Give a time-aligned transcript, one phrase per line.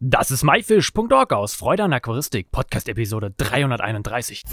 [0.00, 4.44] Das ist myfish.org aus Freude an Aquaristik, Podcast-Episode 331.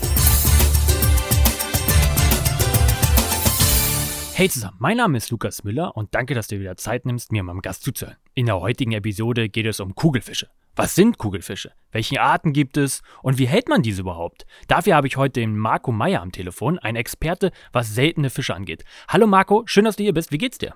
[4.33, 7.43] Hey zusammen, mein Name ist Lukas Müller und danke, dass du wieder Zeit nimmst, mir
[7.43, 8.17] meinem Gast zuzuhören.
[8.33, 10.49] In der heutigen Episode geht es um Kugelfische.
[10.75, 11.73] Was sind Kugelfische?
[11.91, 13.03] Welche Arten gibt es?
[13.21, 14.47] Und wie hält man diese überhaupt?
[14.67, 18.83] Dafür habe ich heute den Marco Meyer am Telefon, ein Experte, was seltene Fische angeht.
[19.07, 20.31] Hallo Marco, schön, dass du hier bist.
[20.31, 20.73] Wie geht's dir?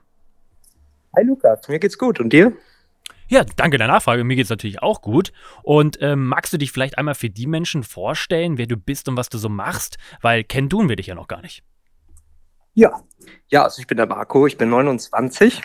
[1.15, 2.19] Hi Lukas, mir geht's gut.
[2.19, 2.55] Und dir?
[3.29, 4.23] Ja, danke der Nachfrage.
[4.23, 5.31] Mir geht es natürlich auch gut.
[5.61, 9.17] Und ähm, magst du dich vielleicht einmal für die Menschen vorstellen, wer du bist und
[9.17, 9.97] was du so machst?
[10.21, 11.63] Weil kennen tun wir dich ja noch gar nicht.
[12.73, 13.03] Ja,
[13.49, 15.61] ja, also ich bin der Marco, ich bin 29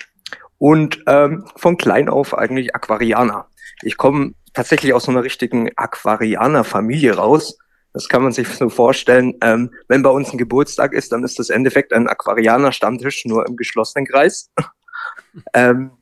[0.59, 3.49] und ähm, von klein auf eigentlich Aquarianer.
[3.83, 7.59] Ich komme tatsächlich aus so einer richtigen Aquarianer-Familie raus.
[7.95, 9.35] Das kann man sich so vorstellen.
[9.41, 13.57] Ähm, wenn bei uns ein Geburtstag ist, dann ist das Endeffekt ein Aquarianer-Stammtisch, nur im
[13.57, 14.51] geschlossenen Kreis.
[15.55, 15.93] ähm,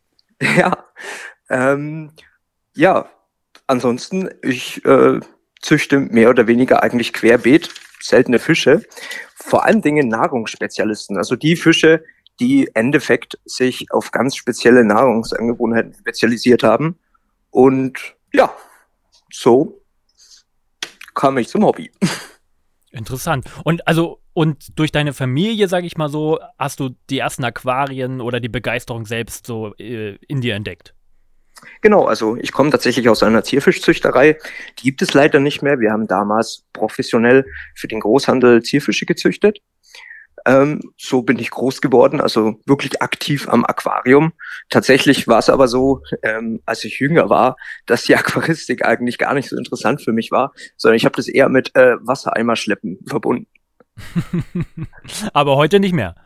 [0.56, 0.72] ja,
[1.52, 2.10] ähm,
[2.74, 3.08] ja,
[3.66, 5.20] ansonsten, ich äh,
[5.60, 8.82] züchte mehr oder weniger eigentlich querbeet seltene Fische,
[9.36, 12.02] vor allen Dingen Nahrungsspezialisten, also die Fische,
[12.40, 16.98] die Endeffekt sich auf ganz spezielle Nahrungsangewohnheiten spezialisiert haben.
[17.50, 18.52] Und ja,
[19.30, 19.82] so
[21.14, 21.92] kam ich zum Hobby.
[22.90, 23.46] Interessant.
[23.64, 28.20] Und also und durch deine Familie, sage ich mal so, hast du die ersten Aquarien
[28.22, 30.94] oder die Begeisterung selbst so äh, in dir entdeckt?
[31.80, 34.38] Genau, also ich komme tatsächlich aus einer Zierfischzüchterei.
[34.78, 35.80] Die gibt es leider nicht mehr.
[35.80, 39.60] Wir haben damals professionell für den Großhandel Zierfische gezüchtet.
[40.44, 44.32] Ähm, so bin ich groß geworden, also wirklich aktiv am Aquarium.
[44.70, 49.34] Tatsächlich war es aber so, ähm, als ich jünger war, dass die Aquaristik eigentlich gar
[49.34, 53.46] nicht so interessant für mich war, sondern ich habe das eher mit äh, Wassereimerschleppen verbunden.
[55.32, 56.16] aber heute nicht mehr.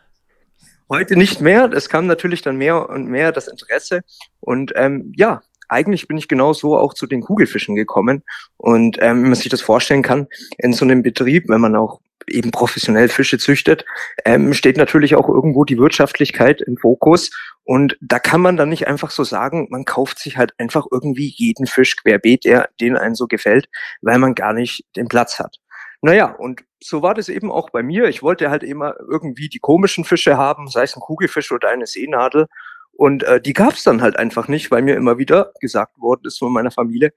[0.88, 1.70] Heute nicht mehr.
[1.72, 4.02] Es kam natürlich dann mehr und mehr das Interesse.
[4.40, 8.22] Und ähm, ja, eigentlich bin ich genau so auch zu den Kugelfischen gekommen.
[8.56, 12.00] Und ähm, wenn man sich das vorstellen kann, in so einem Betrieb, wenn man auch
[12.28, 13.84] eben professionell Fische züchtet,
[14.24, 17.30] ähm, steht natürlich auch irgendwo die Wirtschaftlichkeit im Fokus.
[17.64, 21.32] Und da kann man dann nicht einfach so sagen, man kauft sich halt einfach irgendwie
[21.36, 23.68] jeden Fisch querbeet, der den einen so gefällt,
[24.02, 25.56] weil man gar nicht den Platz hat.
[26.02, 28.08] Naja, und so war das eben auch bei mir.
[28.08, 31.86] Ich wollte halt immer irgendwie die komischen Fische haben, sei es ein Kugelfisch oder eine
[31.86, 32.46] Seenadel.
[32.92, 36.22] Und äh, die gab es dann halt einfach nicht, weil mir immer wieder gesagt worden
[36.24, 37.12] ist von meiner Familie,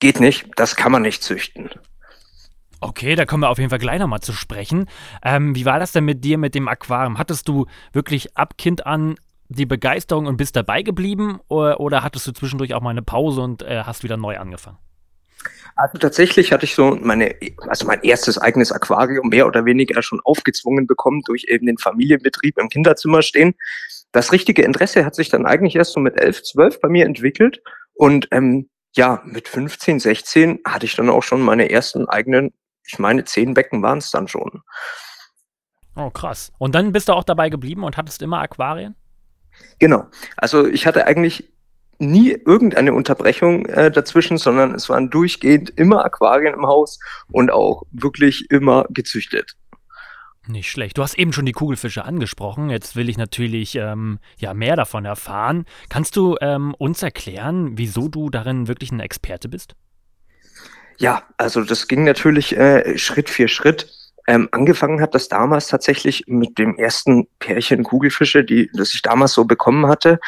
[0.00, 1.70] geht nicht, das kann man nicht züchten.
[2.80, 4.86] Okay, da kommen wir auf jeden Fall gleich nochmal zu sprechen.
[5.24, 7.16] Ähm, wie war das denn mit dir mit dem Aquarium?
[7.16, 9.14] Hattest du wirklich ab Kind an
[9.48, 13.40] die Begeisterung und bist dabei geblieben oder, oder hattest du zwischendurch auch mal eine Pause
[13.42, 14.78] und äh, hast wieder neu angefangen?
[15.76, 17.34] Also tatsächlich hatte ich so meine,
[17.68, 22.58] also mein erstes eigenes Aquarium mehr oder weniger schon aufgezwungen bekommen durch eben den Familienbetrieb
[22.58, 23.54] im Kinderzimmer stehen.
[24.12, 27.62] Das richtige Interesse hat sich dann eigentlich erst so mit elf, zwölf bei mir entwickelt
[27.94, 32.52] und ähm, ja, mit 15, 16 hatte ich dann auch schon meine ersten eigenen,
[32.84, 34.62] ich meine, zehn Becken waren es dann schon.
[35.96, 36.52] Oh, krass.
[36.58, 38.94] Und dann bist du auch dabei geblieben und hattest immer Aquarien?
[39.78, 40.06] Genau.
[40.36, 41.51] Also ich hatte eigentlich
[42.02, 46.98] nie irgendeine Unterbrechung äh, dazwischen, sondern es waren durchgehend immer Aquarien im Haus
[47.30, 49.56] und auch wirklich immer gezüchtet.
[50.48, 50.98] Nicht schlecht.
[50.98, 52.68] Du hast eben schon die Kugelfische angesprochen.
[52.68, 55.66] Jetzt will ich natürlich ähm, ja mehr davon erfahren.
[55.88, 59.76] Kannst du ähm, uns erklären, wieso du darin wirklich ein Experte bist?
[60.98, 63.88] Ja, also das ging natürlich äh, Schritt für Schritt.
[64.28, 69.32] Ähm, angefangen hat das damals tatsächlich mit dem ersten Pärchen Kugelfische, die das ich damals
[69.32, 70.20] so bekommen hatte.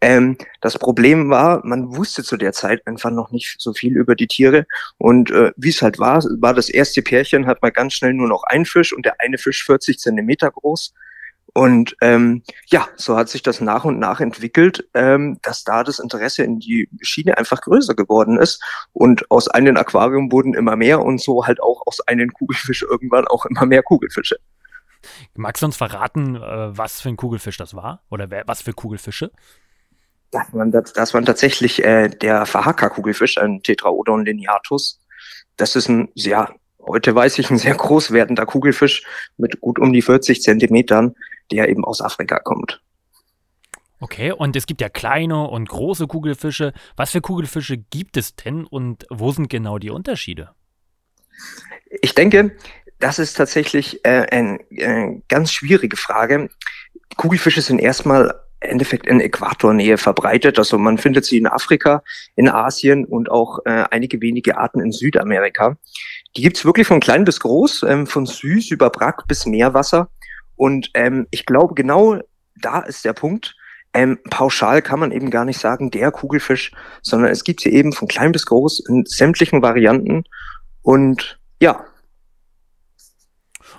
[0.00, 4.14] Ähm, das Problem war, man wusste zu der Zeit einfach noch nicht so viel über
[4.14, 4.66] die Tiere.
[4.98, 8.28] Und äh, wie es halt war, war das erste Pärchen, hat man ganz schnell nur
[8.28, 10.92] noch ein Fisch und der eine Fisch 40 Zentimeter groß.
[11.58, 15.98] Und ähm, ja, so hat sich das nach und nach entwickelt, ähm, dass da das
[15.98, 18.62] Interesse in die Schiene einfach größer geworden ist.
[18.92, 23.26] Und aus einem Aquarium wurden immer mehr und so halt auch aus einem Kugelfisch irgendwann
[23.26, 24.36] auch immer mehr Kugelfische.
[25.34, 28.04] Magst du uns verraten, äh, was für ein Kugelfisch das war?
[28.08, 29.32] Oder wer, was für Kugelfische?
[30.30, 35.00] Das waren, das, das waren tatsächlich äh, der Verhacker-Kugelfisch, ein Tetraodon lineatus.
[35.56, 39.02] Das ist ein sehr, heute weiß ich, ein sehr groß werdender Kugelfisch
[39.38, 41.16] mit gut um die 40 Zentimetern,
[41.50, 42.80] der eben aus Afrika kommt.
[44.00, 46.72] Okay, und es gibt ja kleine und große Kugelfische.
[46.96, 50.50] Was für Kugelfische gibt es denn und wo sind genau die Unterschiede?
[52.00, 52.56] Ich denke,
[53.00, 56.48] das ist tatsächlich äh, eine äh, ganz schwierige Frage.
[57.16, 60.58] Kugelfische sind erstmal Endeffekt in Äquatornähe verbreitet.
[60.58, 62.02] Also man findet sie in Afrika,
[62.34, 65.76] in Asien und auch äh, einige wenige Arten in Südamerika.
[66.36, 70.08] Die gibt's wirklich von klein bis groß, ähm, von süß über Brack bis Meerwasser.
[70.58, 72.20] Und ähm, ich glaube, genau
[72.60, 73.54] da ist der Punkt.
[73.94, 77.92] ähm, pauschal kann man eben gar nicht sagen, der Kugelfisch, sondern es gibt sie eben
[77.92, 80.24] von klein bis groß in sämtlichen Varianten.
[80.82, 81.84] Und ja,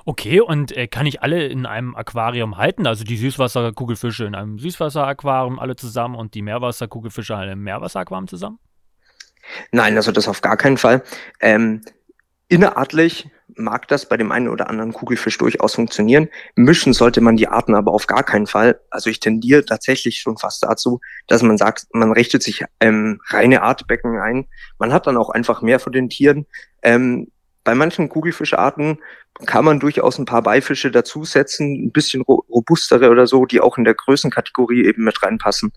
[0.06, 2.88] Okay, und äh, kann ich alle in einem Aquarium halten?
[2.88, 8.58] Also die Süßwasserkugelfische in einem Süßwasseraquarium alle zusammen und die Meerwasserkugelfische in einem Meerwasseraquarium zusammen?
[9.72, 11.04] Nein, also das auf gar keinen Fall.
[11.42, 11.82] Ähm,
[12.48, 16.30] innerartlich mag das bei dem einen oder anderen Kugelfisch durchaus funktionieren.
[16.56, 18.80] Mischen sollte man die Arten aber auf gar keinen Fall.
[18.90, 23.62] Also ich tendiere tatsächlich schon fast dazu, dass man sagt, man richtet sich ähm, reine
[23.62, 24.48] Artbecken ein.
[24.78, 26.46] Man hat dann auch einfach mehr von den Tieren.
[26.82, 27.32] Ähm,
[27.64, 29.00] bei manchen Kugelfischarten
[29.46, 33.84] kann man durchaus ein paar Beifische dazusetzen, ein bisschen robustere oder so, die auch in
[33.84, 35.72] der Größenkategorie eben mit reinpassen.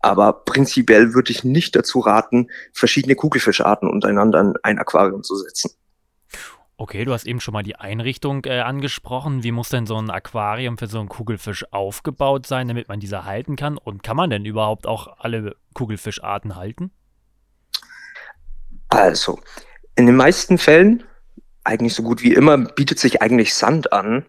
[0.00, 5.70] Aber prinzipiell würde ich nicht dazu raten, verschiedene Kugelfischarten untereinander in ein Aquarium zu setzen.
[6.84, 9.42] Okay, du hast eben schon mal die Einrichtung äh, angesprochen.
[9.42, 13.24] Wie muss denn so ein Aquarium für so einen Kugelfisch aufgebaut sein, damit man diese
[13.24, 13.78] halten kann?
[13.78, 16.90] Und kann man denn überhaupt auch alle Kugelfischarten halten?
[18.90, 19.40] Also,
[19.96, 21.04] in den meisten Fällen
[21.64, 24.26] eigentlich so gut wie immer bietet sich eigentlich Sand an.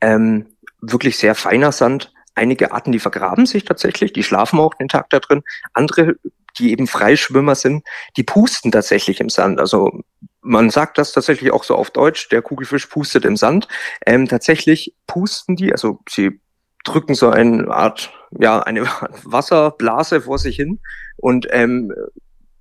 [0.00, 0.46] Ähm,
[0.80, 2.12] wirklich sehr feiner Sand.
[2.36, 5.42] Einige Arten, die vergraben sich tatsächlich, die schlafen auch den Tag da drin.
[5.72, 6.14] Andere,
[6.56, 7.84] die eben Freischwimmer sind,
[8.16, 9.58] die pusten tatsächlich im Sand.
[9.58, 10.04] Also
[10.46, 13.68] man sagt das tatsächlich auch so auf Deutsch, der Kugelfisch pustet im Sand.
[14.06, 16.40] Ähm, tatsächlich pusten die, also sie
[16.84, 18.86] drücken so eine Art, ja, eine
[19.24, 20.80] Wasserblase vor sich hin
[21.16, 21.92] und ähm,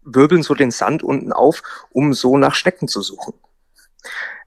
[0.02, 1.62] wirbeln so den Sand unten auf,
[1.92, 3.34] um so nach Schnecken zu suchen.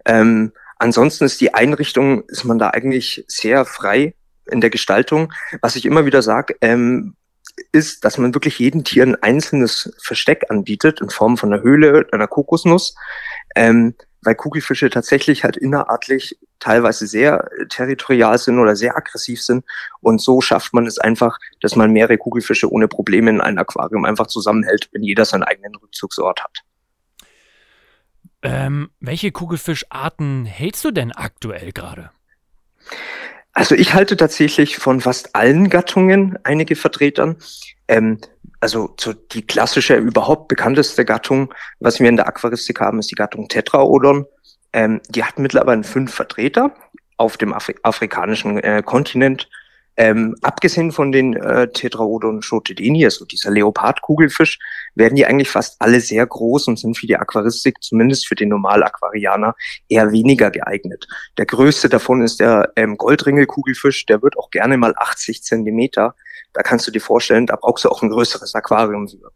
[0.04, 4.14] Ähm, ansonsten ist die Einrichtung, ist man da eigentlich sehr frei
[4.50, 5.32] in der Gestaltung.
[5.60, 7.14] Was ich immer wieder sage, ähm,
[7.72, 12.06] ist, dass man wirklich jedem Tier ein einzelnes Versteck anbietet in Form von einer Höhle,
[12.12, 12.94] einer Kokosnuss,
[13.54, 19.64] ähm, weil Kugelfische tatsächlich halt innerartlich teilweise sehr territorial sind oder sehr aggressiv sind.
[20.00, 24.04] Und so schafft man es einfach, dass man mehrere Kugelfische ohne Probleme in einem Aquarium
[24.04, 26.58] einfach zusammenhält, wenn jeder seinen eigenen Rückzugsort hat.
[28.42, 32.10] Ähm, welche Kugelfischarten hältst du denn aktuell gerade?
[33.58, 37.38] Also ich halte tatsächlich von fast allen Gattungen einige Vertretern.
[37.88, 38.20] Ähm,
[38.60, 43.16] also so die klassische, überhaupt bekannteste Gattung, was wir in der Aquaristik haben, ist die
[43.16, 44.26] Gattung Tetraodon.
[44.72, 46.72] Ähm, die hat mittlerweile fünf Vertreter
[47.16, 49.48] auf dem Afri afrikanischen äh, Kontinent.
[50.00, 54.60] Ähm, abgesehen von den äh, Tetraodon schotedini, also dieser Leopardkugelfisch,
[54.94, 58.50] werden die eigentlich fast alle sehr groß und sind für die Aquaristik, zumindest für den
[58.50, 59.56] Normalaquarianer,
[59.88, 61.08] eher weniger geeignet.
[61.36, 66.14] Der größte davon ist der ähm, Goldringelkugelfisch, der wird auch gerne mal 80 Zentimeter.
[66.52, 69.32] Da kannst du dir vorstellen, da brauchst du auch ein größeres Aquarium für.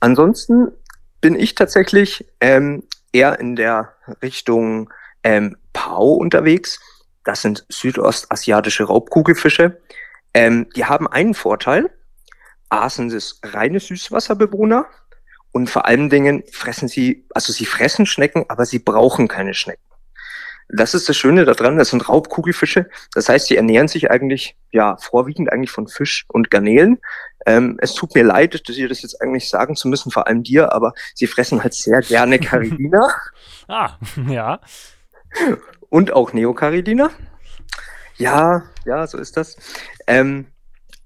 [0.00, 0.72] Ansonsten
[1.20, 2.82] bin ich tatsächlich ähm,
[3.12, 3.92] eher in der
[4.22, 4.92] Richtung
[5.22, 6.80] ähm, Pau unterwegs
[7.24, 9.80] das sind südostasiatische Raubkugelfische.
[10.34, 11.90] Ähm, die haben einen Vorteil.
[12.68, 14.86] A sind es reine Süßwasserbewohner
[15.52, 19.82] und vor allen Dingen fressen sie, also sie fressen Schnecken, aber sie brauchen keine Schnecken.
[20.74, 22.88] Das ist das Schöne daran, das sind Raubkugelfische.
[23.12, 26.98] Das heißt, sie ernähren sich eigentlich, ja, vorwiegend eigentlich von Fisch und Garnelen.
[27.44, 30.42] Ähm, es tut mir leid, dass ihr das jetzt eigentlich sagen zu müssen, vor allem
[30.42, 33.14] dir, aber sie fressen halt sehr gerne Karibiner.
[33.68, 33.98] ah,
[34.28, 34.60] ja
[35.92, 37.10] und auch Neocaridina.
[38.16, 39.58] Ja, ja, so ist das.
[40.06, 40.46] Ähm,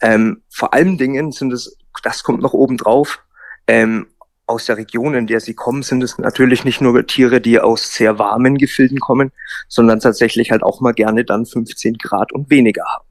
[0.00, 3.22] Ähm, vor allen Dingen sind es, das kommt noch oben drauf,
[3.66, 4.06] ähm,
[4.46, 7.94] aus der Region, in der sie kommen, sind es natürlich nicht nur Tiere, die aus
[7.94, 9.32] sehr warmen Gefilden kommen,
[9.68, 13.06] sondern tatsächlich halt auch mal gerne dann 15 Grad und weniger haben.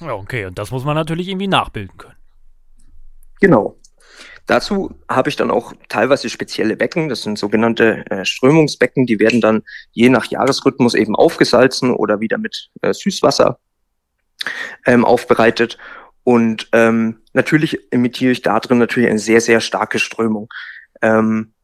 [0.00, 2.14] Ja, okay, und das muss man natürlich irgendwie nachbilden können.
[3.40, 3.76] Genau.
[4.46, 9.42] Dazu habe ich dann auch teilweise spezielle Becken, das sind sogenannte äh, Strömungsbecken, die werden
[9.42, 13.58] dann je nach Jahresrhythmus eben aufgesalzen oder wieder mit äh, Süßwasser
[14.86, 15.76] ähm, aufbereitet.
[16.28, 20.50] Und ähm, natürlich imitiere ich da drin natürlich eine sehr, sehr starke Strömung.
[21.00, 21.54] Ähm,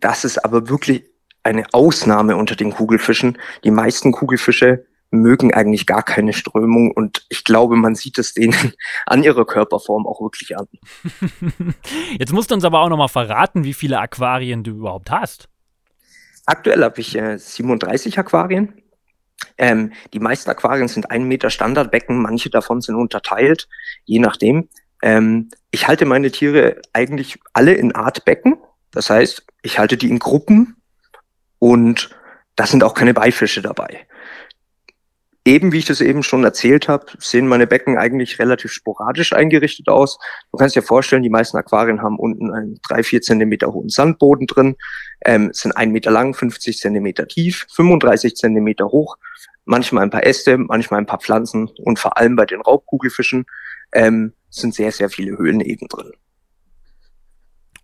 [0.00, 1.04] das ist aber wirklich
[1.42, 3.36] eine Ausnahme unter den Kugelfischen.
[3.62, 8.72] Die meisten Kugelfische mögen eigentlich gar keine Strömung und ich glaube, man sieht es denen
[9.06, 10.66] an ihrer Körperform auch wirklich an.
[12.18, 15.50] Jetzt musst du uns aber auch nochmal verraten, wie viele Aquarien du überhaupt hast.
[16.46, 18.72] Aktuell habe ich äh, 37 Aquarien.
[19.58, 23.68] Ähm, die meisten Aquarien sind ein Meter Standardbecken, manche davon sind unterteilt,
[24.04, 24.68] je nachdem.
[25.02, 28.56] Ähm, ich halte meine Tiere eigentlich alle in Artbecken.
[28.90, 30.76] Das heißt, ich halte die in Gruppen
[31.58, 32.10] und
[32.56, 34.06] da sind auch keine Beifische dabei.
[35.46, 39.88] Eben, wie ich das eben schon erzählt habe, sehen meine Becken eigentlich relativ sporadisch eingerichtet
[39.88, 40.18] aus.
[40.50, 44.46] Du kannst dir vorstellen, die meisten Aquarien haben unten einen drei, vier Zentimeter hohen Sandboden
[44.46, 44.76] drin,
[45.26, 49.16] ähm, sind ein Meter lang, 50 Zentimeter tief, 35 Zentimeter hoch,
[49.66, 53.44] manchmal ein paar Äste, manchmal ein paar Pflanzen und vor allem bei den Raubkugelfischen
[53.92, 56.12] ähm, sind sehr, sehr viele Höhlen eben drin.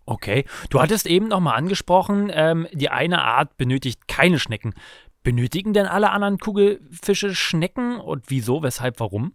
[0.07, 4.73] Okay, du hattest eben nochmal angesprochen, ähm, die eine Art benötigt keine Schnecken.
[5.23, 9.33] Benötigen denn alle anderen Kugelfische Schnecken und wieso, weshalb, warum?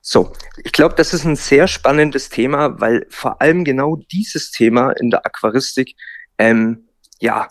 [0.00, 0.32] So,
[0.64, 5.10] ich glaube, das ist ein sehr spannendes Thema, weil vor allem genau dieses Thema in
[5.10, 5.94] der Aquaristik
[6.38, 6.88] ähm,
[7.20, 7.48] ja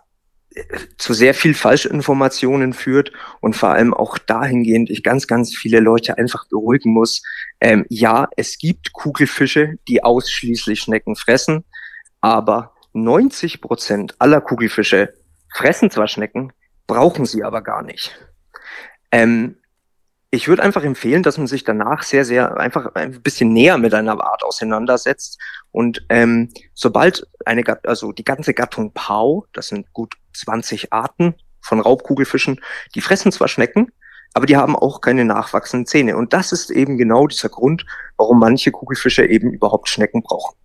[0.98, 6.18] zu sehr viel Falschinformationen führt und vor allem auch dahingehend ich ganz, ganz viele Leute
[6.18, 7.22] einfach beruhigen muss.
[7.62, 11.64] Ähm, ja, es gibt Kugelfische, die ausschließlich Schnecken fressen,
[12.20, 15.14] aber 90 Prozent aller Kugelfische
[15.54, 16.52] fressen zwar Schnecken,
[16.92, 18.20] brauchen sie aber gar nicht.
[19.14, 19.56] Ähm,
[20.30, 23.94] ich würde einfach empfehlen, dass man sich danach sehr, sehr einfach ein bisschen näher mit
[23.94, 25.40] einer Art auseinandersetzt.
[25.72, 31.80] Und ähm, sobald eine, also die ganze Gattung Pau, das sind gut 20 Arten von
[31.80, 32.60] Raubkugelfischen,
[32.94, 33.94] die fressen zwar Schnecken,
[34.34, 36.18] aber die haben auch keine nachwachsenden Zähne.
[36.18, 37.86] Und das ist eben genau dieser Grund,
[38.18, 40.58] warum manche Kugelfische eben überhaupt Schnecken brauchen.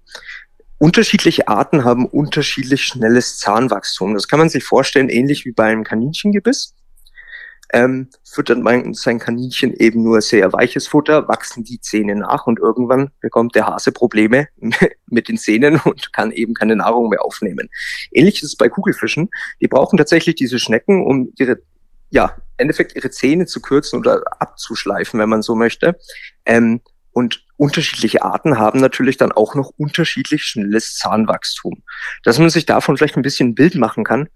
[0.78, 4.14] Unterschiedliche Arten haben unterschiedlich schnelles Zahnwachstum.
[4.14, 6.74] Das kann man sich vorstellen, ähnlich wie bei einem Kaninchengebiss.
[7.72, 12.60] Ähm, füttert man sein Kaninchen eben nur sehr weiches Futter, wachsen die Zähne nach und
[12.60, 14.48] irgendwann bekommt der Hase Probleme
[15.06, 17.68] mit den Zähnen und kann eben keine Nahrung mehr aufnehmen.
[18.12, 19.30] Ähnlich ist es bei Kugelfischen.
[19.60, 21.58] Die brauchen tatsächlich diese Schnecken, um ihre,
[22.10, 25.98] ja, im Endeffekt ihre Zähne zu kürzen oder abzuschleifen, wenn man so möchte.
[26.44, 31.82] Ähm, und unterschiedliche Arten haben natürlich dann auch noch unterschiedlich schnelles Zahnwachstum.
[32.22, 34.28] Dass man sich davon vielleicht ein bisschen ein Bild machen kann,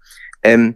[0.43, 0.75] ähm,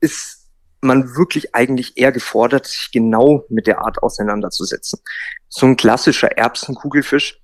[0.00, 0.48] ist
[0.80, 5.00] man wirklich eigentlich eher gefordert, sich genau mit der Art auseinanderzusetzen.
[5.48, 7.38] So ein klassischer Erbsenkugelfisch,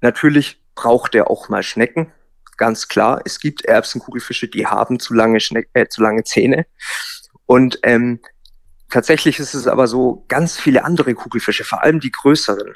[0.00, 2.12] natürlich braucht er auch mal Schnecken,
[2.56, 3.20] ganz klar.
[3.24, 6.66] Es gibt Erbsenkugelfische, die haben zu lange, Schneck äh, zu lange Zähne.
[7.46, 8.20] Und ähm,
[8.90, 12.74] Tatsächlich ist es aber so, ganz viele andere Kugelfische, vor allem die größeren,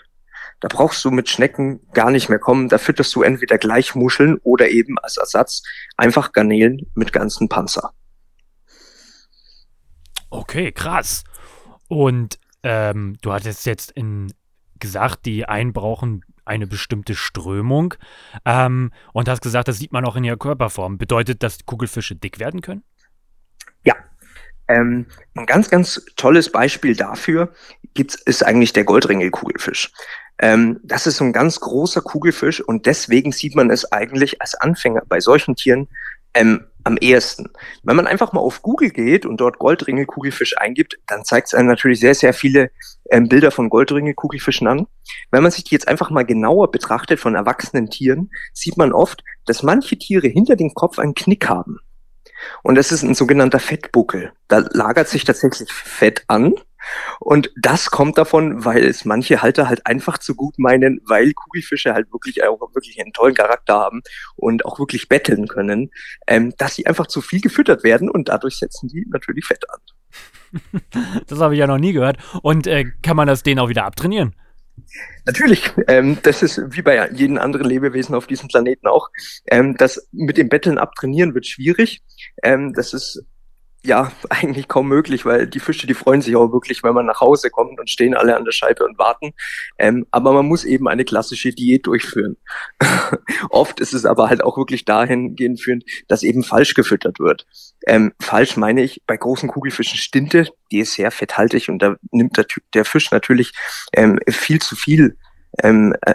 [0.63, 2.69] da brauchst du mit Schnecken gar nicht mehr kommen.
[2.69, 5.65] Da fütterst du entweder gleich Muscheln oder eben als Ersatz
[5.97, 7.93] einfach Garnelen mit ganzen Panzer.
[10.31, 11.25] Okay, krass.
[11.89, 14.33] Und ähm, du hattest jetzt in,
[14.79, 17.95] gesagt, die einen brauchen eine bestimmte Strömung
[18.45, 20.97] ähm, und hast gesagt, das sieht man auch in ihrer Körperform.
[20.97, 22.85] Bedeutet, dass Kugelfische dick werden können?
[23.85, 23.97] Ja,
[24.69, 27.53] ähm, ein ganz, ganz tolles Beispiel dafür
[27.95, 29.93] gibt's, ist eigentlich der Goldringelkugelfisch.
[30.39, 34.55] Ähm, das ist so ein ganz großer Kugelfisch und deswegen sieht man es eigentlich als
[34.55, 35.89] Anfänger bei solchen Tieren
[36.35, 37.51] ähm, am ehesten.
[37.83, 41.69] Wenn man einfach mal auf Google geht und dort Goldringelkugelfisch eingibt, dann zeigt es einem
[41.69, 42.71] natürlich sehr, sehr viele
[43.11, 44.87] ähm, Bilder von Goldringelkugelfischen an.
[45.31, 49.23] Wenn man sich die jetzt einfach mal genauer betrachtet von erwachsenen Tieren, sieht man oft,
[49.47, 51.79] dass manche Tiere hinter dem Kopf einen Knick haben.
[52.63, 54.33] Und das ist ein sogenannter Fettbuckel.
[54.49, 56.55] Da lagert sich tatsächlich Fett an
[57.21, 61.95] Und das kommt davon, weil es manche Halter halt einfach zu gut meinen, weil Kugelfische
[61.95, 64.03] halt wirklich auch wirklich einen tollen Charakter haben
[64.37, 65.91] und auch wirklich betteln können,
[66.27, 69.81] ähm, dass sie einfach zu viel gefüttert werden und dadurch setzen die natürlich Fett an.
[71.27, 72.19] Das habe ich ja noch nie gehört.
[72.43, 74.35] Und äh, kann man das denen auch wieder abtrainieren?
[75.25, 79.09] Natürlich, ähm, das ist wie bei jedem anderen Lebewesen auf diesem Planeten auch.
[79.47, 82.03] Ähm, das mit dem Betteln abtrainieren wird schwierig.
[82.43, 83.25] Ähm, das ist
[83.85, 87.21] ja, eigentlich kaum möglich, weil die Fische, die freuen sich auch wirklich, wenn man nach
[87.21, 89.33] Hause kommt und stehen alle an der Scheibe und warten.
[89.79, 92.37] Ähm, aber man muss eben eine klassische Diät durchführen.
[93.51, 97.47] Oft ist es aber halt auch wirklich dahingehend führend, dass eben falsch gefüttert wird.
[97.87, 102.37] Ähm, falsch meine ich bei großen Kugelfischen Stinte, die ist sehr fetthaltig und da nimmt
[102.37, 103.53] der, der Fisch natürlich
[103.93, 105.17] ähm, viel zu viel
[105.63, 106.15] ähm, äh,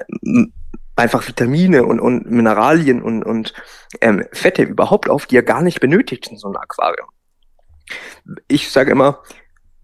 [0.95, 3.53] einfach Vitamine und, und Mineralien und, und
[4.01, 7.07] ähm, Fette überhaupt auf, die er gar nicht benötigt in so einem Aquarium.
[8.47, 9.23] Ich sage immer,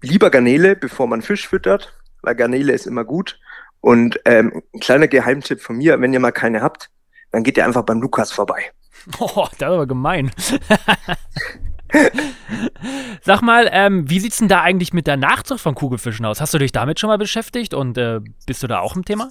[0.02, 3.40] lieber Garnele, bevor man Fisch füttert, weil Garnele ist immer gut.
[3.82, 6.90] Und ähm, ein kleiner Geheimtipp von mir, wenn ihr mal keine habt,
[7.32, 8.72] dann geht ihr einfach beim Lukas vorbei.
[9.20, 10.32] Oh, das ist aber gemein.
[13.22, 16.40] Sag mal, ähm, wie sieht's denn da eigentlich mit der Nachzucht von Kugelfischen aus?
[16.40, 19.30] Hast du dich damit schon mal beschäftigt und äh, bist du da auch im Thema?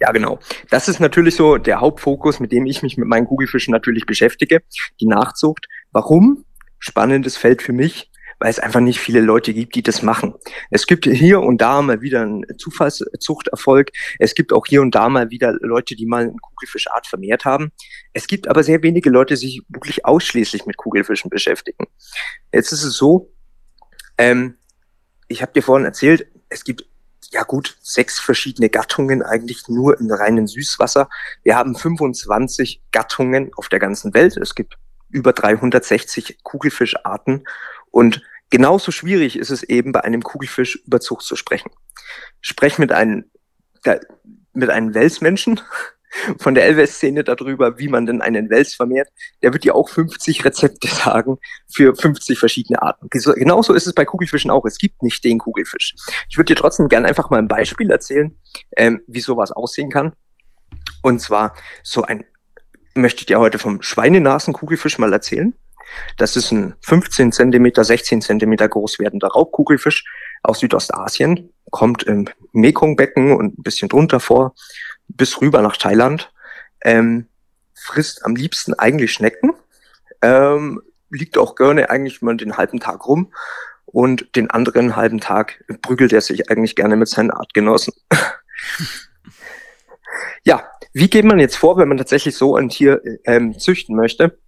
[0.00, 0.40] Ja, genau.
[0.70, 4.62] Das ist natürlich so der Hauptfokus, mit dem ich mich mit meinen Kugelfischen natürlich beschäftige,
[5.00, 5.68] die Nachzucht.
[5.92, 6.44] Warum?
[6.78, 10.34] Spannendes Feld für mich, weil es einfach nicht viele Leute gibt, die das machen.
[10.70, 13.90] Es gibt hier und da mal wieder einen Zufallszuchterfolg.
[14.18, 17.72] Es gibt auch hier und da mal wieder Leute, die mal eine Kugelfischart vermehrt haben.
[18.12, 21.86] Es gibt aber sehr wenige Leute, die sich wirklich ausschließlich mit Kugelfischen beschäftigen.
[22.52, 23.32] Jetzt ist es so,
[24.18, 24.56] ähm,
[25.28, 26.84] ich habe dir vorhin erzählt, es gibt
[27.32, 31.08] ja gut, sechs verschiedene Gattungen eigentlich nur im reinen Süßwasser.
[31.42, 34.36] Wir haben 25 Gattungen auf der ganzen Welt.
[34.36, 34.78] Es gibt
[35.14, 37.44] über 360 Kugelfischarten
[37.90, 41.70] und genauso schwierig ist es eben bei einem Kugelfisch über Zucht zu sprechen.
[42.40, 43.30] Sprech mit einem,
[44.52, 45.60] mit einem Welsmenschen
[46.38, 49.08] von der Elwes-Szene darüber, wie man denn einen Wels vermehrt,
[49.42, 51.38] der wird dir auch 50 Rezepte sagen
[51.72, 53.08] für 50 verschiedene Arten.
[53.10, 54.64] Genauso ist es bei Kugelfischen auch.
[54.64, 55.94] Es gibt nicht den Kugelfisch.
[56.28, 58.36] Ich würde dir trotzdem gerne einfach mal ein Beispiel erzählen,
[58.76, 60.12] ähm, wie sowas aussehen kann.
[61.02, 62.24] Und zwar so ein
[62.94, 65.54] möchte ich dir heute vom Schweinenasenkugelfisch mal erzählen.
[66.16, 70.04] Das ist ein 15 Zentimeter, 16 Zentimeter groß werdender Raubkugelfisch
[70.42, 74.54] aus Südostasien, kommt im Mekongbecken und ein bisschen drunter vor,
[75.08, 76.32] bis rüber nach Thailand,
[76.82, 77.28] ähm,
[77.74, 79.52] frisst am liebsten eigentlich Schnecken,
[80.22, 83.32] ähm, liegt auch gerne eigentlich mal den halben Tag rum
[83.86, 87.94] und den anderen halben Tag prügelt er sich eigentlich gerne mit seinen Artgenossen.
[90.44, 94.38] ja, wie geht man jetzt vor, wenn man tatsächlich so ein Tier ähm, züchten möchte?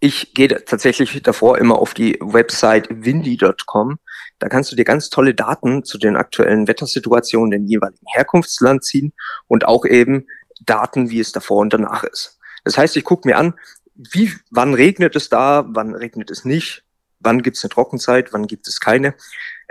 [0.00, 3.98] Ich gehe tatsächlich davor immer auf die Website windy.com.
[4.38, 9.12] Da kannst du dir ganz tolle Daten zu den aktuellen Wettersituationen im jeweiligen Herkunftsland ziehen
[9.46, 10.26] und auch eben
[10.60, 12.38] Daten, wie es davor und danach ist.
[12.64, 13.54] Das heißt, ich gucke mir an,
[13.94, 16.84] wie, wann regnet es da, wann regnet es nicht,
[17.20, 19.14] wann gibt es eine Trockenzeit, wann gibt es keine.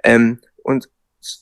[0.04, 0.89] Ähm, und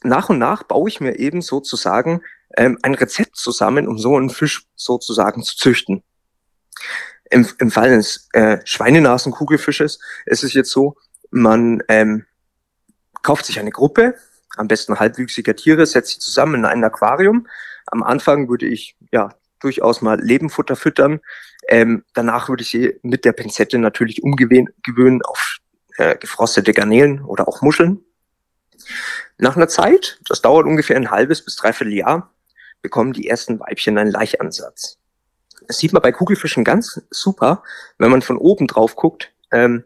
[0.04, 2.22] nach und nach baue ich mir eben sozusagen
[2.58, 6.04] ähm, ein Rezept zusammen, um so einen Fisch sozusagen zu züchten.
[7.30, 10.98] Im, im Fall eines äh, Schweinenasenkugelfisches ist es jetzt so,
[11.30, 12.26] man ähm,
[13.22, 14.16] kauft sich eine Gruppe,
[14.58, 17.48] am besten halbwüchsiger Tiere, setzt sie zusammen in ein Aquarium.
[17.88, 21.22] Am Anfang würde ich ja durchaus mal Lebenfutter füttern.
[21.68, 25.58] Ähm, danach würde ich sie mit der Pinzette natürlich umgewöhnen auf
[25.98, 28.04] äh, gefrostete Garnelen oder auch Muscheln.
[29.38, 32.31] Nach einer Zeit, das dauert ungefähr ein halbes bis dreiviertel Jahr,
[32.82, 34.98] bekommen die ersten Weibchen einen Laichansatz.
[35.68, 37.64] Das sieht man bei Kugelfischen ganz super,
[37.98, 39.32] wenn man von oben drauf guckt.
[39.52, 39.86] Ähm,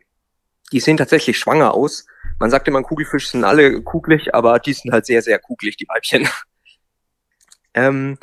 [0.72, 2.06] die sehen tatsächlich schwanger aus.
[2.40, 5.88] Man sagt immer, Kugelfische sind alle kugelig, aber die sind halt sehr, sehr kugelig, die
[5.88, 6.28] Weibchen.
[7.74, 8.18] ähm,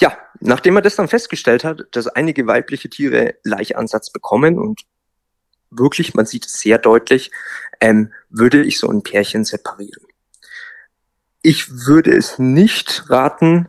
[0.00, 4.82] ja, nachdem man das dann festgestellt hat, dass einige weibliche Tiere Laichansatz bekommen und
[5.70, 7.30] wirklich, man sieht es sehr deutlich,
[7.80, 10.04] ähm, würde ich so ein Pärchen separieren.
[11.42, 13.68] Ich würde es nicht raten,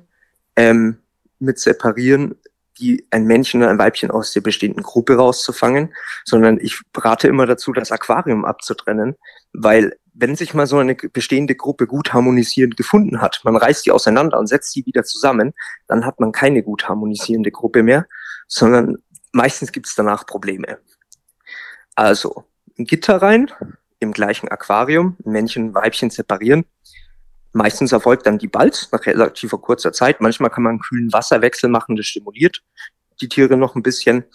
[0.55, 0.99] ähm,
[1.39, 2.35] mit separieren,
[2.79, 5.93] die ein Männchen und ein Weibchen aus der bestehenden Gruppe rauszufangen,
[6.25, 9.15] sondern ich rate immer dazu, das Aquarium abzutrennen,
[9.53, 13.91] weil wenn sich mal so eine bestehende Gruppe gut harmonisierend gefunden hat, man reißt die
[13.91, 15.53] auseinander und setzt die wieder zusammen,
[15.87, 18.07] dann hat man keine gut harmonisierende Gruppe mehr,
[18.47, 18.97] sondern
[19.31, 20.79] meistens gibt es danach Probleme.
[21.95, 22.45] Also
[22.77, 23.51] ein Gitter rein,
[23.99, 26.65] im gleichen Aquarium, Männchen und Weibchen separieren,
[27.55, 30.19] Meistens erfolgt dann die Balz nach relativer kurzer Zeit.
[30.19, 32.61] Manchmal kann man einen kühlen Wasserwechsel machen, das stimuliert
[33.21, 34.25] die Tiere noch ein bisschen.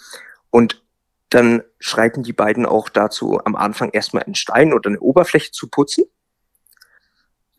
[0.49, 0.83] Und
[1.29, 5.69] dann schreiten die beiden auch dazu, am Anfang erstmal einen Stein oder eine Oberfläche zu
[5.69, 6.05] putzen.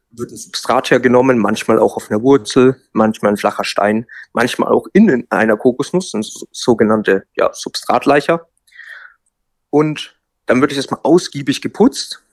[0.10, 4.88] wird ein Substrat hergenommen, manchmal auch auf einer Wurzel, manchmal ein flacher Stein, manchmal auch
[4.94, 8.50] in einer Kokosnuss, ein sogenannte ja, Substratleicher.
[9.70, 12.24] Und dann wird es erstmal ausgiebig geputzt.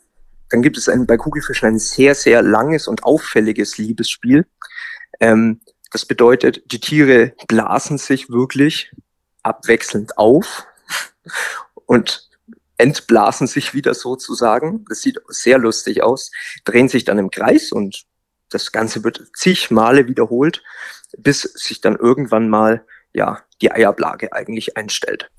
[0.51, 4.47] Dann gibt es ein, bei Kugelfischen ein sehr, sehr langes und auffälliges Liebesspiel.
[5.21, 8.93] Ähm, das bedeutet, die Tiere blasen sich wirklich
[9.43, 10.67] abwechselnd auf
[11.87, 12.29] und
[12.77, 14.85] entblasen sich wieder sozusagen.
[14.89, 16.31] Das sieht sehr lustig aus,
[16.65, 18.05] drehen sich dann im Kreis und
[18.51, 20.63] das Ganze wird zig Male wiederholt,
[21.17, 25.31] bis sich dann irgendwann mal ja die Eiablage eigentlich einstellt.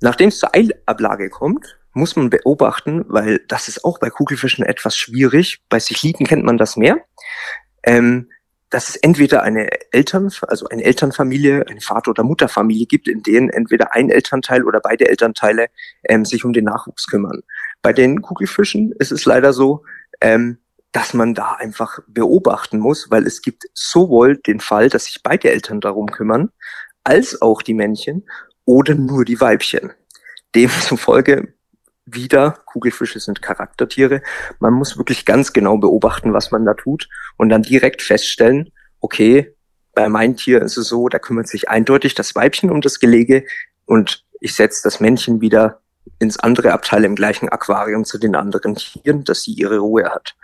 [0.00, 4.96] Nachdem es zur Eiablage kommt, muss man beobachten, weil das ist auch bei Kugelfischen etwas
[4.96, 5.62] schwierig.
[5.68, 6.98] Bei Cichliden kennt man das mehr.
[7.82, 8.28] Ähm,
[8.72, 13.50] dass es entweder eine Eltern, also eine Elternfamilie, eine Vater- oder Mutterfamilie gibt, in denen
[13.50, 15.66] entweder ein Elternteil oder beide Elternteile
[16.08, 17.42] ähm, sich um den Nachwuchs kümmern.
[17.82, 19.84] Bei den Kugelfischen ist es leider so,
[20.22, 20.56] ähm,
[20.90, 25.50] dass man da einfach beobachten muss, weil es gibt sowohl den Fall, dass sich beide
[25.50, 26.50] Eltern darum kümmern,
[27.04, 28.26] als auch die Männchen
[28.64, 29.92] oder nur die Weibchen.
[30.54, 31.52] Demzufolge
[32.04, 34.22] wieder, Kugelfische sind Charaktertiere.
[34.58, 39.54] Man muss wirklich ganz genau beobachten, was man da tut und dann direkt feststellen, okay,
[39.94, 43.44] bei meinem Tier ist es so, da kümmert sich eindeutig das Weibchen um das Gelege
[43.84, 45.80] und ich setze das Männchen wieder
[46.18, 50.34] ins andere Abteil im gleichen Aquarium zu den anderen Tieren, dass sie ihre Ruhe hat.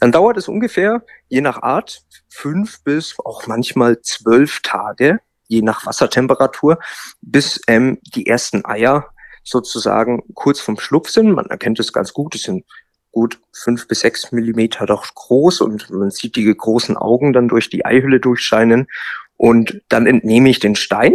[0.00, 5.84] Dann dauert es ungefähr, je nach Art, fünf bis auch manchmal zwölf Tage, je nach
[5.84, 6.78] Wassertemperatur,
[7.20, 9.13] bis ähm, die ersten Eier
[9.44, 11.32] sozusagen kurz vom Schlupf sind.
[11.32, 12.64] Man erkennt es ganz gut, es sind
[13.12, 17.70] gut fünf bis sechs Millimeter doch groß und man sieht die großen Augen dann durch
[17.70, 18.88] die Eihülle durchscheinen.
[19.36, 21.14] Und dann entnehme ich den Stein.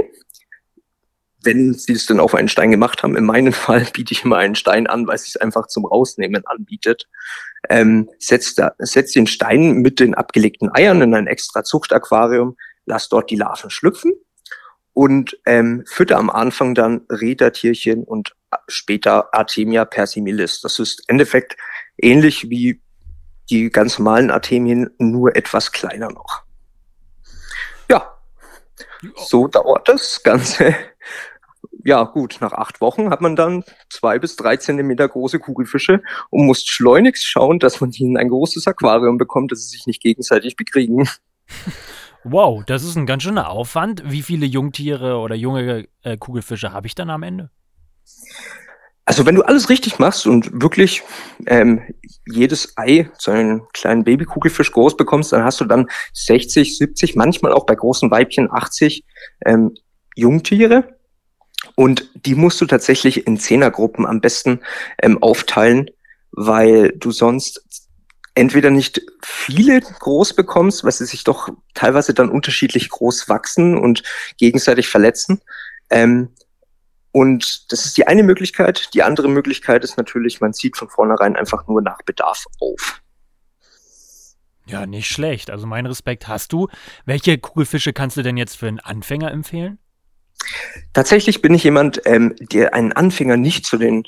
[1.41, 4.37] Wenn sie es denn auf einen Stein gemacht haben, in meinem Fall biete ich immer
[4.37, 7.07] einen Stein an, weil es sich einfach zum Rausnehmen anbietet.
[7.69, 13.09] Ähm, setzt, da, setzt den Stein mit den abgelegten Eiern in ein extra Zuchtaquarium, lass
[13.09, 14.13] dort die Larven schlüpfen
[14.99, 18.35] und ähm, fütter am Anfang dann Rädertierchen und
[18.67, 20.59] später Artemia persimilis.
[20.59, 21.55] Das ist im Endeffekt
[21.95, 22.81] ähnlich wie
[23.49, 26.43] die ganz normalen Artemien, nur etwas kleiner noch.
[27.89, 28.13] Ja,
[29.15, 30.75] so dauert das Ganze.
[31.85, 36.45] Ja, gut, nach acht Wochen hat man dann zwei bis drei Zentimeter große Kugelfische und
[36.45, 40.57] muss schleunigst schauen, dass man ihnen ein großes Aquarium bekommt, dass sie sich nicht gegenseitig
[40.57, 41.07] bekriegen.
[42.23, 44.03] Wow, das ist ein ganz schöner Aufwand.
[44.05, 47.49] Wie viele Jungtiere oder junge äh, Kugelfische habe ich dann am Ende?
[49.05, 51.01] Also wenn du alles richtig machst und wirklich
[51.47, 51.81] ähm,
[52.27, 57.53] jedes Ei zu einem kleinen Babykugelfisch groß bekommst, dann hast du dann 60, 70, manchmal
[57.53, 59.03] auch bei großen Weibchen 80
[59.45, 59.73] ähm,
[60.15, 60.95] Jungtiere.
[61.75, 64.59] Und die musst du tatsächlich in Zehnergruppen am besten
[65.01, 65.89] ähm, aufteilen,
[66.31, 67.88] weil du sonst
[68.35, 74.03] entweder nicht viele groß bekommst, weil sie sich doch teilweise dann unterschiedlich groß wachsen und
[74.37, 75.41] gegenseitig verletzen.
[75.89, 76.29] Ähm,
[77.11, 78.93] und das ist die eine Möglichkeit.
[78.93, 83.01] Die andere Möglichkeit ist natürlich, man zieht von vornherein einfach nur nach Bedarf auf.
[84.65, 85.49] Ja, nicht schlecht.
[85.49, 86.67] Also mein Respekt hast du.
[87.05, 89.79] Welche Kugelfische kannst du denn jetzt für einen Anfänger empfehlen?
[90.93, 94.07] Tatsächlich bin ich jemand, ähm, der einen Anfänger nicht zu den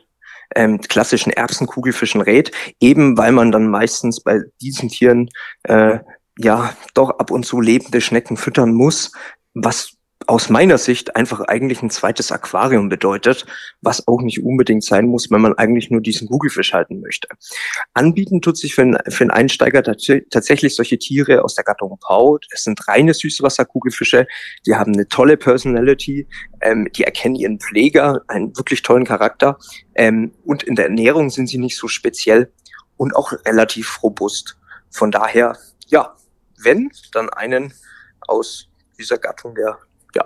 [0.56, 5.30] ähm, klassischen Erbsenkugelfischen rät, eben weil man dann meistens bei diesen Tieren
[5.64, 6.00] äh,
[6.38, 9.12] ja doch ab und zu lebende Schnecken füttern muss,
[9.54, 13.46] was aus meiner Sicht einfach eigentlich ein zweites Aquarium bedeutet,
[13.82, 17.28] was auch nicht unbedingt sein muss, wenn man eigentlich nur diesen Kugelfisch halten möchte.
[17.94, 22.40] Anbieten tut sich für einen, für einen Einsteiger tatsächlich solche Tiere aus der Gattung Pau.
[22.52, 24.28] Es sind reine Süßwasserkugelfische,
[24.66, 26.28] die haben eine tolle Personality,
[26.62, 29.58] ähm, die erkennen ihren Pfleger, einen wirklich tollen Charakter
[29.96, 32.52] ähm, und in der Ernährung sind sie nicht so speziell
[32.98, 34.58] und auch relativ robust.
[34.90, 35.58] Von daher,
[35.88, 36.16] ja,
[36.64, 37.74] wenn, dann einen
[38.28, 39.80] aus dieser Gattung der
[40.16, 40.26] ja,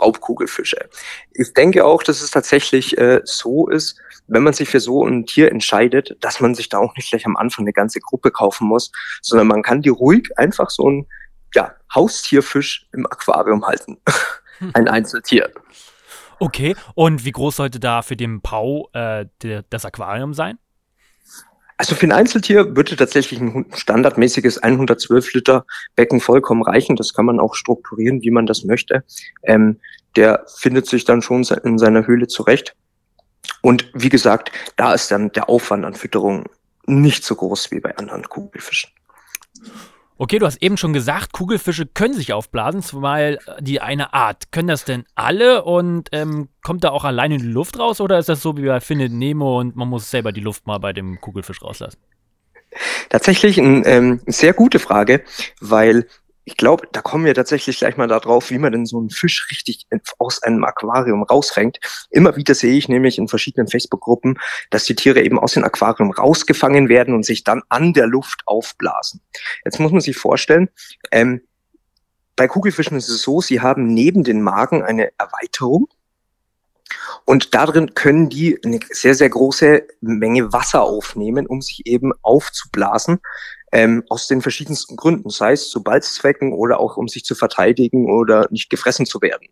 [0.00, 0.88] Raubkugelfische.
[1.32, 3.98] Ich denke auch, dass es tatsächlich äh, so ist,
[4.28, 7.26] wenn man sich für so ein Tier entscheidet, dass man sich da auch nicht gleich
[7.26, 8.90] am Anfang eine ganze Gruppe kaufen muss,
[9.22, 11.06] sondern man kann die ruhig einfach so ein
[11.54, 13.98] ja, Haustierfisch im Aquarium halten.
[14.74, 15.50] ein Einzeltier.
[16.38, 20.58] Okay, und wie groß sollte da für den Pau äh, der, das Aquarium sein?
[21.78, 26.96] Also für ein Einzeltier würde tatsächlich ein standardmäßiges 112 Liter Becken vollkommen reichen.
[26.96, 29.04] Das kann man auch strukturieren, wie man das möchte.
[29.42, 29.78] Ähm,
[30.16, 32.74] der findet sich dann schon in seiner Höhle zurecht.
[33.60, 36.46] Und wie gesagt, da ist dann der Aufwand an Fütterung
[36.86, 38.90] nicht so groß wie bei anderen Kugelfischen.
[40.18, 44.50] Okay, du hast eben schon gesagt, Kugelfische können sich aufblasen, zumal die eine Art.
[44.50, 48.30] Können das denn alle und ähm, kommt da auch alleine die Luft raus oder ist
[48.30, 51.20] das so wie bei Findet Nemo und man muss selber die Luft mal bei dem
[51.20, 51.98] Kugelfisch rauslassen?
[53.10, 55.22] Tatsächlich eine ähm, sehr gute Frage,
[55.60, 56.06] weil
[56.46, 59.48] ich glaube, da kommen wir tatsächlich gleich mal darauf, wie man denn so einen Fisch
[59.50, 59.84] richtig
[60.18, 61.80] aus einem Aquarium rausfängt.
[62.10, 64.38] Immer wieder sehe ich nämlich in verschiedenen Facebook-Gruppen,
[64.70, 68.42] dass die Tiere eben aus dem Aquarium rausgefangen werden und sich dann an der Luft
[68.46, 69.20] aufblasen.
[69.64, 70.68] Jetzt muss man sich vorstellen,
[71.10, 71.40] ähm,
[72.36, 75.88] bei Kugelfischen ist es so, sie haben neben den Magen eine Erweiterung.
[77.24, 83.18] Und darin können die eine sehr, sehr große Menge Wasser aufnehmen, um sich eben aufzublasen,
[83.72, 88.10] ähm, aus den verschiedensten Gründen, sei es zu Balzzwecken oder auch um sich zu verteidigen
[88.10, 89.48] oder nicht gefressen zu werden.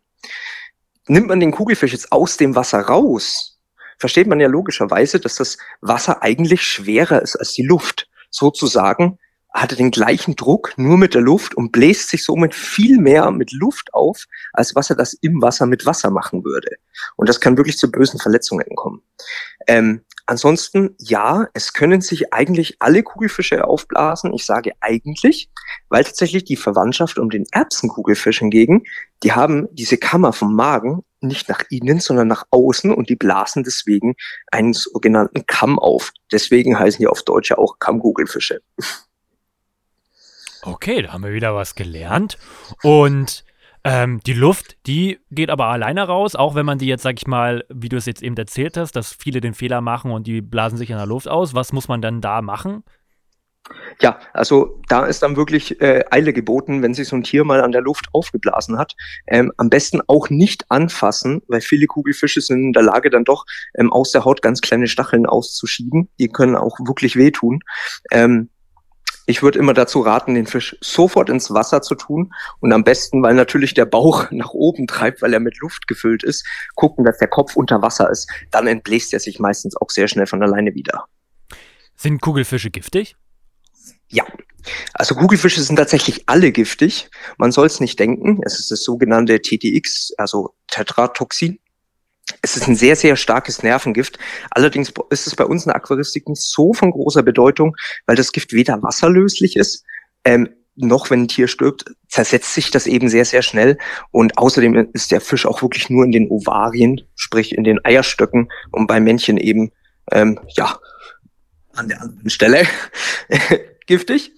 [1.07, 3.61] Nimmt man den Kugelfisch jetzt aus dem Wasser raus,
[3.99, 8.09] versteht man ja logischerweise, dass das Wasser eigentlich schwerer ist als die Luft.
[8.31, 9.19] Sozusagen
[9.55, 13.31] hat er den gleichen Druck nur mit der Luft und bläst sich somit viel mehr
[13.31, 16.71] mit Luft auf, als was er das im Wasser mit Wasser machen würde.
[17.17, 19.01] Und das kann wirklich zu bösen Verletzungen kommen.
[19.69, 24.35] Ähm, ansonsten, ja, es können sich eigentlich alle Kugelfische aufblasen.
[24.35, 25.49] Ich sage eigentlich,
[25.89, 28.83] weil tatsächlich die Verwandtschaft um den Erbsenkugelfisch hingegen,
[29.23, 33.63] die haben diese Kammer vom Magen nicht nach innen, sondern nach außen und die blasen
[33.63, 34.17] deswegen
[34.51, 36.11] einen sogenannten Kamm auf.
[36.33, 38.61] Deswegen heißen die auf Deutsch ja auch Kammkugelfische.
[40.67, 42.39] Okay, da haben wir wieder was gelernt.
[42.83, 43.45] Und
[43.85, 47.27] ähm, die Luft, die geht aber alleine raus, auch wenn man die jetzt, sag ich
[47.27, 50.41] mal, wie du es jetzt eben erzählt hast, dass viele den Fehler machen und die
[50.41, 51.55] blasen sich in der Luft aus.
[51.55, 52.83] Was muss man dann da machen?
[54.01, 57.63] Ja, also da ist dann wirklich äh, Eile geboten, wenn sich so ein Tier mal
[57.63, 58.95] an der Luft aufgeblasen hat.
[59.27, 63.45] Ähm, am besten auch nicht anfassen, weil viele Kugelfische sind in der Lage, dann doch
[63.75, 66.11] ähm, aus der Haut ganz kleine Stacheln auszuschieben.
[66.19, 67.61] Die können auch wirklich wehtun.
[68.11, 68.51] Ähm,
[69.27, 73.23] ich würde immer dazu raten, den Fisch sofort ins Wasser zu tun und am besten,
[73.23, 77.19] weil natürlich der Bauch nach oben treibt, weil er mit Luft gefüllt ist, gucken, dass
[77.19, 78.31] der Kopf unter Wasser ist.
[78.51, 81.07] Dann entbläst er sich meistens auch sehr schnell von alleine wieder.
[81.97, 83.17] Sind Kugelfische giftig?
[84.09, 84.25] Ja.
[84.95, 87.11] Also Kugelfische sind tatsächlich alle giftig.
[87.37, 88.41] Man soll es nicht denken.
[88.45, 91.59] Es ist das sogenannte TTX, also Tetratoxin.
[92.43, 94.19] Es ist ein sehr, sehr starkes Nervengift.
[94.51, 98.33] Allerdings ist es bei uns in der Aquaristik nicht so von großer Bedeutung, weil das
[98.33, 99.85] Gift weder wasserlöslich ist,
[100.25, 103.79] ähm, noch wenn ein Tier stirbt, zersetzt sich das eben sehr, sehr schnell.
[104.11, 108.51] Und außerdem ist der Fisch auch wirklich nur in den Ovarien, sprich in den Eierstöcken
[108.73, 109.71] und bei Männchen eben,
[110.11, 110.79] ähm, ja,
[111.75, 112.67] an der anderen Stelle
[113.87, 114.33] giftig.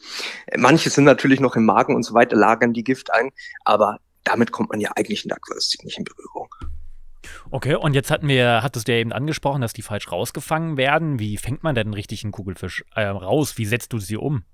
[0.57, 3.31] Manche sind natürlich noch im Magen und so weiter, lagern die Gift ein,
[3.65, 6.49] aber damit kommt man ja eigentlich in der Aquaristik nicht in Berührung.
[7.51, 11.19] Okay, und jetzt hatten wir, hattest du ja eben angesprochen, dass die falsch rausgefangen werden.
[11.19, 13.59] Wie fängt man denn richtig einen Kugelfisch äh, raus?
[13.59, 14.45] Wie setzt du sie um?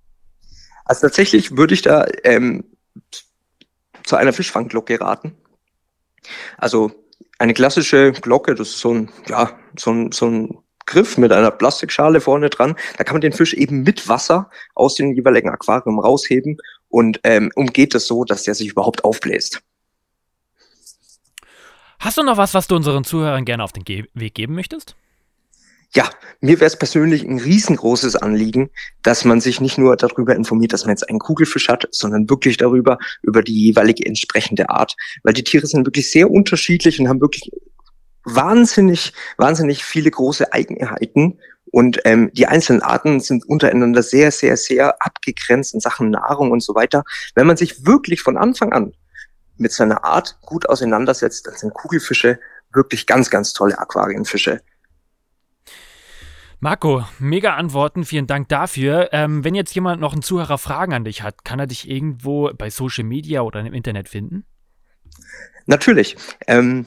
[0.84, 2.64] Also tatsächlich würde ich da ähm,
[4.04, 5.36] zu einer Fischfangglocke raten.
[6.58, 6.90] Also
[7.38, 11.50] eine klassische Glocke, das ist so ein, ja, so ein, so ein Griff mit einer
[11.50, 12.76] Plastikschale vorne dran.
[12.98, 16.58] Da kann man den Fisch eben mit Wasser aus dem jeweiligen Aquarium rausheben
[16.88, 19.62] und ähm, umgeht es so, dass der sich überhaupt aufbläst.
[22.02, 24.96] Hast du noch was, was du unseren Zuhörern gerne auf den Ge Weg geben möchtest?
[25.94, 26.10] Ja,
[26.40, 28.70] mir wäre es persönlich ein riesengroßes Anliegen,
[29.04, 32.56] dass man sich nicht nur darüber informiert, dass man jetzt einen Kugelfisch hat, sondern wirklich
[32.56, 34.96] darüber, über die jeweilige entsprechende Art.
[35.22, 37.52] Weil die Tiere sind wirklich sehr unterschiedlich und haben wirklich
[38.24, 41.38] wahnsinnig, wahnsinnig viele große Eigenheiten.
[41.70, 46.64] Und ähm, die einzelnen Arten sind untereinander sehr, sehr, sehr abgegrenzt in Sachen Nahrung und
[46.64, 47.04] so weiter.
[47.36, 48.92] Wenn man sich wirklich von Anfang an
[49.62, 52.38] mit seiner Art gut auseinandersetzt, dann sind Kugelfische
[52.72, 54.60] wirklich ganz, ganz tolle Aquarienfische.
[56.60, 59.08] Marco, mega Antworten, vielen Dank dafür.
[59.12, 62.52] Ähm, wenn jetzt jemand noch einen Zuhörer Fragen an dich hat, kann er dich irgendwo
[62.52, 64.44] bei Social Media oder im Internet finden?
[65.66, 66.16] Natürlich.
[66.46, 66.86] Ähm,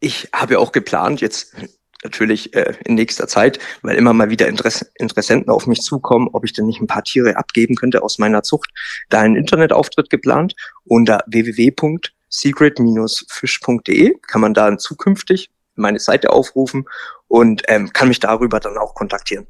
[0.00, 1.54] ich habe ja auch geplant, jetzt
[2.02, 6.44] natürlich äh, in nächster Zeit, weil immer mal wieder Interess Interessenten auf mich zukommen, ob
[6.44, 8.70] ich denn nicht ein paar Tiere abgeben könnte aus meiner Zucht.
[9.08, 16.86] Da einen Internetauftritt geplant unter www.secret-fisch.de kann man da zukünftig meine Seite aufrufen
[17.28, 19.46] und ähm, kann mich darüber dann auch kontaktieren.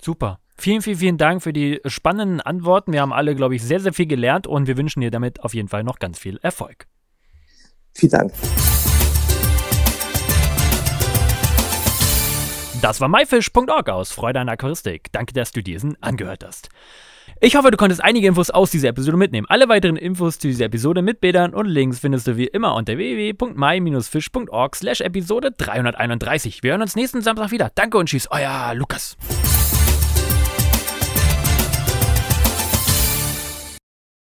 [0.00, 0.38] Super.
[0.56, 2.92] Vielen, vielen, vielen Dank für die spannenden Antworten.
[2.92, 5.54] Wir haben alle, glaube ich, sehr, sehr viel gelernt und wir wünschen dir damit auf
[5.54, 6.86] jeden Fall noch ganz viel Erfolg.
[7.94, 8.32] Vielen Dank.
[12.80, 15.10] Das war myfish.org aus Freude an Aquaristik.
[15.10, 16.68] Danke, dass du diesen angehört hast.
[17.40, 19.46] Ich hoffe, du konntest einige Infos aus dieser Episode mitnehmen.
[19.48, 22.96] Alle weiteren Infos zu dieser Episode mit Bildern und Links findest du wie immer unter
[22.96, 26.62] www.my-fish.org slash Episode 331.
[26.62, 27.70] Wir hören uns nächsten Samstag wieder.
[27.74, 29.16] Danke und tschüss, euer Lukas.